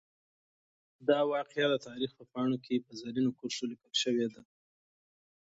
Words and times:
دا 1.07 1.19
واقعه 1.31 1.65
د 1.71 1.75
تاریخ 1.87 2.11
په 2.19 2.23
پاڼو 2.31 2.57
کې 2.65 2.83
په 2.85 2.91
زرینو 2.99 3.35
کرښو 3.39 3.69
لیکل 3.71 3.93
شوې 4.03 4.27
ده. 4.33 4.41